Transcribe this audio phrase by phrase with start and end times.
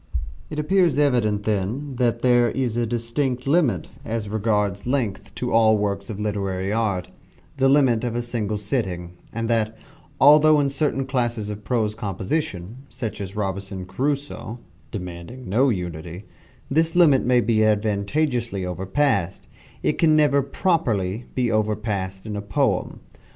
[0.49, 5.77] It appears evident, then, that there is a distinct limit, as regards length, to all
[5.77, 7.09] works of literary art
[7.57, 9.77] the limit of a single sitting and that,
[10.19, 14.57] although in certain classes of prose composition, such as "Robinson Crusoe"
[14.89, 16.23] (demanding no unity),
[16.67, 19.45] this limit may be advantageously overpassed,
[19.83, 23.01] it can never properly be overpassed in a poem.